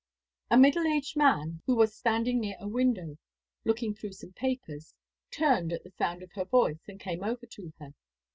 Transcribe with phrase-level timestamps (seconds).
[0.49, 3.19] A middle aged man, who was standing near a window
[3.65, 4.95] looking through some papers,
[5.29, 7.93] turned at the sound of her voice, and came over to her.